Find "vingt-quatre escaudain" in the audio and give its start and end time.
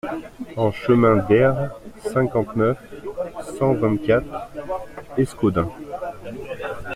3.75-5.69